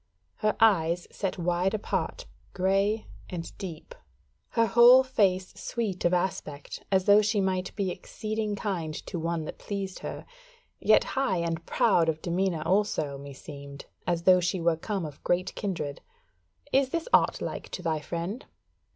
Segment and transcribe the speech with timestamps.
[0.37, 3.93] Her eyes set wide apart, grey and deep:
[4.49, 9.45] her whole face sweet of aspect, as though she might be exceeding kind to one
[9.45, 10.25] that pleased her;
[10.79, 15.53] yet high and proud of demeanour also, meseemed, as though she were come of great
[15.53, 16.01] kindred.
[16.73, 18.43] Is this aught like to thy friend?"